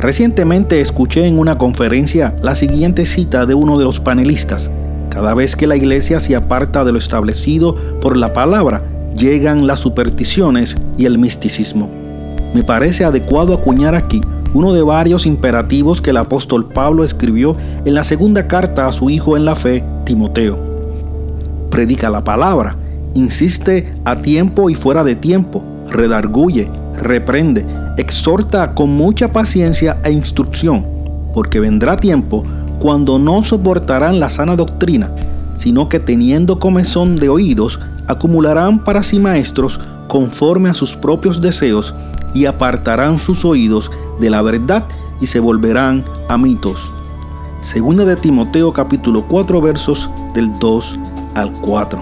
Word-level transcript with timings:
Recientemente 0.00 0.80
escuché 0.80 1.26
en 1.26 1.38
una 1.38 1.58
conferencia 1.58 2.34
la 2.40 2.54
siguiente 2.54 3.04
cita 3.04 3.46
de 3.46 3.54
uno 3.54 3.78
de 3.78 3.84
los 3.84 3.98
panelistas. 3.98 4.70
Cada 5.10 5.34
vez 5.34 5.56
que 5.56 5.66
la 5.66 5.74
iglesia 5.74 6.20
se 6.20 6.36
aparta 6.36 6.84
de 6.84 6.92
lo 6.92 6.98
establecido 6.98 7.74
por 8.00 8.16
la 8.16 8.32
palabra, 8.32 8.84
llegan 9.16 9.66
las 9.66 9.80
supersticiones 9.80 10.76
y 10.96 11.06
el 11.06 11.18
misticismo. 11.18 11.90
Me 12.54 12.62
parece 12.62 13.04
adecuado 13.04 13.52
acuñar 13.52 13.96
aquí 13.96 14.20
uno 14.54 14.72
de 14.72 14.82
varios 14.82 15.26
imperativos 15.26 16.00
que 16.00 16.10
el 16.10 16.16
apóstol 16.16 16.66
Pablo 16.66 17.02
escribió 17.02 17.56
en 17.84 17.94
la 17.94 18.04
segunda 18.04 18.46
carta 18.46 18.86
a 18.86 18.92
su 18.92 19.10
hijo 19.10 19.36
en 19.36 19.44
la 19.44 19.56
fe, 19.56 19.82
Timoteo. 20.04 20.58
Predica 21.70 22.08
la 22.08 22.22
palabra, 22.22 22.76
insiste 23.14 23.92
a 24.04 24.14
tiempo 24.14 24.70
y 24.70 24.76
fuera 24.76 25.02
de 25.02 25.16
tiempo, 25.16 25.62
redarguye, 25.90 26.68
reprende, 26.96 27.66
exhorta 27.98 28.74
con 28.74 28.90
mucha 28.90 29.28
paciencia 29.28 29.98
e 30.04 30.12
instrucción, 30.12 30.86
porque 31.34 31.58
vendrá 31.58 31.96
tiempo 31.96 32.44
cuando 32.78 33.18
no 33.18 33.42
soportarán 33.42 34.20
la 34.20 34.30
sana 34.30 34.54
doctrina, 34.54 35.10
sino 35.56 35.88
que 35.88 35.98
teniendo 35.98 36.60
comezón 36.60 37.16
de 37.16 37.28
oídos, 37.28 37.80
acumularán 38.06 38.84
para 38.84 39.02
sí 39.02 39.18
maestros 39.18 39.80
conforme 40.06 40.70
a 40.70 40.74
sus 40.74 40.94
propios 40.94 41.42
deseos 41.42 41.92
y 42.34 42.46
apartarán 42.46 43.18
sus 43.18 43.44
oídos 43.44 43.90
de 44.20 44.30
la 44.30 44.42
verdad 44.42 44.84
y 45.20 45.26
se 45.26 45.40
volverán 45.40 46.04
a 46.28 46.38
mitos. 46.38 46.92
Segunda 47.62 48.04
de 48.04 48.14
Timoteo 48.14 48.72
capítulo 48.72 49.24
4 49.26 49.60
versos 49.60 50.08
del 50.34 50.56
2 50.60 50.98
al 51.34 51.50
4. 51.50 51.98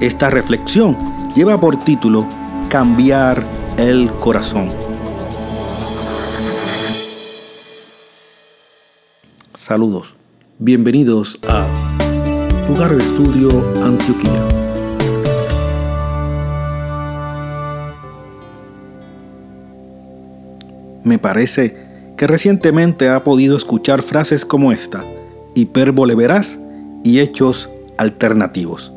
Esta 0.00 0.30
reflexión 0.30 0.96
lleva 1.34 1.58
por 1.58 1.76
título 1.76 2.28
Cambiar 2.68 3.44
el 3.78 4.10
corazón. 4.12 4.68
Saludos. 9.54 10.14
Bienvenidos 10.58 11.38
a 11.48 11.66
Lugar 12.68 12.94
de 12.94 13.02
Estudio 13.02 13.50
Antioquia. 13.82 14.30
Me 21.04 21.18
parece 21.18 21.76
que 22.16 22.26
recientemente 22.26 23.08
ha 23.08 23.24
podido 23.24 23.56
escuchar 23.56 24.02
frases 24.02 24.44
como 24.44 24.72
esta, 24.72 25.04
hipérbole 25.54 26.14
veraz 26.14 26.58
y 27.02 27.20
hechos 27.20 27.68
alternativos. 27.96 28.92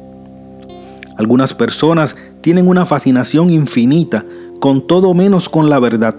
Algunas 1.17 1.53
personas 1.53 2.15
tienen 2.41 2.67
una 2.67 2.85
fascinación 2.85 3.49
infinita 3.49 4.25
con 4.65 4.81
todo 4.81 5.13
menos 5.13 5.47
con 5.47 5.69
la 5.69 5.77
verdad. 5.77 6.15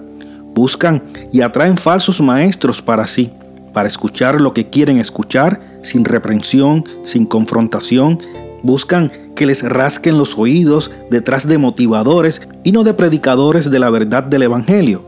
Buscan 0.55 1.03
y 1.33 1.41
atraen 1.41 1.75
falsos 1.75 2.21
maestros 2.21 2.81
para 2.81 3.05
sí, 3.05 3.29
para 3.73 3.89
escuchar 3.89 4.39
lo 4.39 4.53
que 4.53 4.69
quieren 4.69 4.99
escuchar, 4.99 5.59
sin 5.81 6.05
reprensión, 6.05 6.85
sin 7.03 7.25
confrontación. 7.25 8.21
Buscan 8.63 9.11
que 9.35 9.45
les 9.45 9.63
rasquen 9.63 10.17
los 10.17 10.37
oídos 10.37 10.91
detrás 11.11 11.45
de 11.45 11.57
motivadores 11.57 12.41
y 12.63 12.71
no 12.71 12.85
de 12.85 12.93
predicadores 12.93 13.69
de 13.69 13.79
la 13.79 13.89
verdad 13.89 14.23
del 14.23 14.43
Evangelio. 14.43 15.03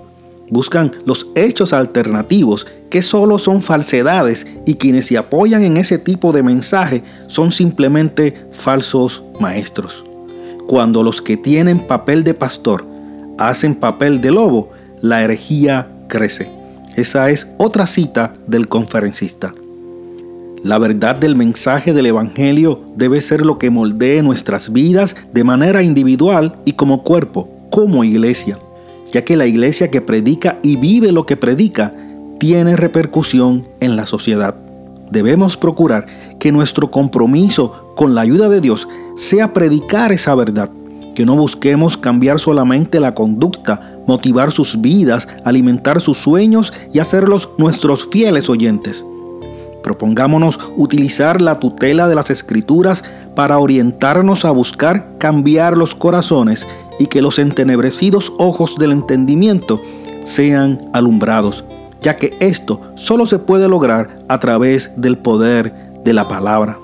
Buscan 0.49 0.91
los 1.05 1.27
hechos 1.35 1.71
alternativos 1.71 2.67
que 2.89 3.01
solo 3.01 3.37
son 3.37 3.61
falsedades 3.61 4.47
y 4.65 4.73
quienes 4.73 5.05
se 5.05 5.17
apoyan 5.17 5.63
en 5.63 5.77
ese 5.77 5.97
tipo 5.97 6.33
de 6.33 6.43
mensaje 6.43 7.05
son 7.27 7.51
simplemente 7.51 8.49
falsos 8.51 9.23
maestros. 9.39 10.03
Cuando 10.67 11.03
los 11.03 11.21
que 11.21 11.37
tienen 11.37 11.87
papel 11.87 12.25
de 12.25 12.33
pastor 12.33 12.98
hacen 13.39 13.73
papel 13.73 14.21
de 14.21 14.31
lobo, 14.31 14.69
la 15.01 15.23
herejía 15.23 15.87
crece. 16.07 16.51
Esa 16.95 17.29
es 17.29 17.47
otra 17.57 17.87
cita 17.87 18.33
del 18.45 18.67
conferencista. 18.67 19.53
La 20.61 20.77
verdad 20.77 21.15
del 21.15 21.37
mensaje 21.37 21.93
del 21.93 22.07
Evangelio 22.07 22.81
debe 22.97 23.21
ser 23.21 23.45
lo 23.45 23.57
que 23.57 23.69
moldee 23.69 24.21
nuestras 24.21 24.73
vidas 24.73 25.15
de 25.33 25.45
manera 25.45 25.81
individual 25.83 26.57
y 26.65 26.73
como 26.73 27.03
cuerpo, 27.03 27.49
como 27.69 28.03
iglesia, 28.03 28.59
ya 29.13 29.23
que 29.23 29.37
la 29.37 29.47
iglesia 29.47 29.89
que 29.89 30.01
predica 30.01 30.59
y 30.61 30.75
vive 30.75 31.13
lo 31.13 31.25
que 31.25 31.37
predica 31.37 31.93
tiene 32.39 32.75
repercusión 32.75 33.65
en 33.79 33.95
la 33.95 34.05
sociedad. 34.05 34.55
Debemos 35.11 35.55
procurar 35.55 36.07
que 36.39 36.51
nuestro 36.51 36.91
compromiso 36.91 37.93
con 37.95 38.13
la 38.13 38.21
ayuda 38.21 38.49
de 38.49 38.59
Dios 38.59 38.87
sea 39.15 39.53
predicar 39.53 40.11
esa 40.11 40.35
verdad, 40.35 40.69
que 41.19 41.25
no 41.25 41.35
busquemos 41.35 41.97
cambiar 41.97 42.39
solamente 42.39 43.01
la 43.01 43.13
conducta, 43.13 43.99
motivar 44.07 44.53
sus 44.53 44.79
vidas, 44.79 45.27
alimentar 45.43 45.99
sus 45.99 46.17
sueños 46.17 46.71
y 46.93 46.99
hacerlos 46.99 47.49
nuestros 47.57 48.07
fieles 48.09 48.49
oyentes. 48.49 49.05
Propongámonos 49.83 50.57
utilizar 50.77 51.41
la 51.41 51.59
tutela 51.59 52.07
de 52.07 52.15
las 52.15 52.29
escrituras 52.29 53.03
para 53.35 53.59
orientarnos 53.59 54.45
a 54.45 54.51
buscar 54.51 55.17
cambiar 55.17 55.75
los 55.77 55.93
corazones 55.93 56.65
y 56.99 57.07
que 57.07 57.21
los 57.21 57.37
entenebrecidos 57.37 58.31
ojos 58.37 58.77
del 58.77 58.93
entendimiento 58.93 59.77
sean 60.23 60.89
alumbrados, 60.93 61.65
ya 62.01 62.15
que 62.15 62.29
esto 62.39 62.79
solo 62.95 63.25
se 63.25 63.39
puede 63.39 63.67
lograr 63.67 64.19
a 64.29 64.39
través 64.39 64.93
del 64.95 65.17
poder 65.17 65.73
de 66.01 66.13
la 66.13 66.25
palabra. 66.25 66.77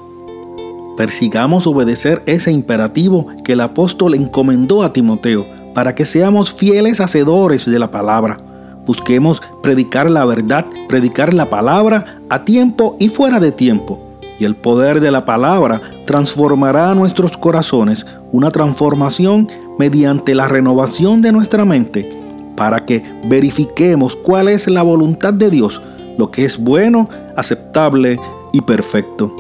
Persigamos 0.98 1.68
obedecer 1.68 2.24
ese 2.26 2.52
imperativo 2.52 3.28
que 3.44 3.54
el 3.54 3.62
apóstol 3.62 4.16
encomendó 4.16 4.82
a 4.84 4.94
Timoteo 4.94 5.46
para 5.74 5.94
que 5.94 6.06
seamos 6.06 6.54
fieles 6.54 7.02
hacedores 7.02 7.70
de 7.70 7.78
la 7.80 7.92
palabra. 7.92 8.40
Busquemos 8.86 9.42
predicar 9.62 10.10
la 10.10 10.24
verdad, 10.26 10.66
predicar 10.88 11.34
la 11.34 11.50
palabra 11.50 12.20
a 12.30 12.46
tiempo 12.46 12.96
y 12.98 13.10
fuera 13.10 13.40
de 13.40 13.52
tiempo. 13.52 14.00
Y 14.40 14.46
el 14.46 14.56
poder 14.56 15.02
de 15.02 15.12
la 15.12 15.26
palabra 15.26 15.82
transformará 16.06 16.94
nuestros 16.96 17.36
corazones, 17.38 18.06
una 18.32 18.52
transformación 18.52 19.50
mediante 19.78 20.34
la 20.34 20.48
renovación 20.48 21.22
de 21.22 21.32
nuestra 21.32 21.66
mente, 21.66 22.10
para 22.56 22.86
que 22.86 23.04
verifiquemos 23.28 24.16
cuál 24.16 24.48
es 24.48 24.70
la 24.70 24.84
voluntad 24.84 25.34
de 25.34 25.50
Dios, 25.50 25.82
lo 26.18 26.32
que 26.32 26.46
es 26.46 26.58
bueno, 26.58 27.10
aceptable 27.36 28.18
y 28.54 28.62
perfecto. 28.62 29.36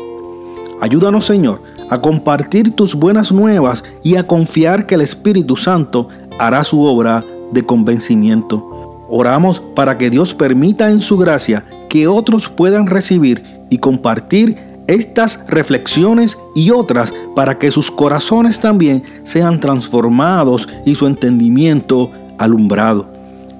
Ayúdanos, 0.85 1.25
Señor, 1.25 1.63
a 1.89 1.99
compartir 1.99 2.75
tus 2.75 2.93
buenas 2.93 3.31
nuevas 3.31 3.83
y 4.03 4.17
a 4.17 4.27
confiar 4.27 4.85
que 4.85 4.93
el 4.93 5.01
Espíritu 5.01 5.55
Santo 5.55 6.09
hará 6.37 6.63
su 6.63 6.83
obra 6.83 7.23
de 7.51 7.65
convencimiento. 7.65 9.07
Oramos 9.09 9.59
para 9.59 9.97
que 9.97 10.11
Dios 10.11 10.35
permita 10.35 10.91
en 10.91 11.01
su 11.01 11.17
gracia 11.17 11.65
que 11.89 12.07
otros 12.07 12.49
puedan 12.49 12.85
recibir 12.85 13.43
y 13.71 13.79
compartir 13.79 14.59
estas 14.85 15.39
reflexiones 15.47 16.37
y 16.53 16.69
otras 16.69 17.11
para 17.35 17.57
que 17.57 17.71
sus 17.71 17.89
corazones 17.89 18.59
también 18.59 19.01
sean 19.23 19.59
transformados 19.59 20.69
y 20.85 20.93
su 20.93 21.07
entendimiento 21.07 22.11
alumbrado. 22.37 23.09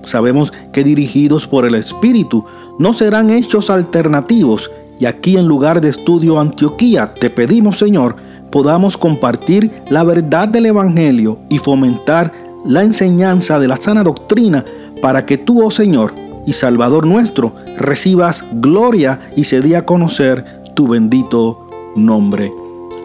Sabemos 0.03 0.53
que 0.71 0.83
dirigidos 0.83 1.47
por 1.47 1.65
el 1.65 1.73
Espíritu 1.73 2.45
no 2.77 2.93
serán 2.93 3.31
hechos 3.31 3.71
alternativos, 3.71 4.69
y 4.99 5.05
aquí 5.05 5.37
en 5.37 5.47
lugar 5.47 5.81
de 5.81 5.89
estudio 5.89 6.39
Antioquía 6.39 7.13
te 7.13 7.29
pedimos, 7.29 7.77
Señor, 7.77 8.15
podamos 8.51 8.97
compartir 8.97 9.71
la 9.89 10.03
verdad 10.03 10.47
del 10.47 10.67
Evangelio 10.67 11.39
y 11.49 11.59
fomentar 11.59 12.31
la 12.65 12.83
enseñanza 12.83 13.59
de 13.59 13.67
la 13.67 13.77
sana 13.77 14.03
doctrina 14.03 14.63
para 15.01 15.25
que 15.25 15.37
tú, 15.37 15.65
oh 15.65 15.71
Señor 15.71 16.13
y 16.45 16.53
Salvador 16.53 17.05
nuestro, 17.05 17.53
recibas 17.77 18.45
gloria 18.53 19.19
y 19.35 19.43
se 19.43 19.61
dé 19.61 19.75
a 19.75 19.85
conocer 19.85 20.63
tu 20.73 20.87
bendito 20.87 21.67
nombre. 21.95 22.51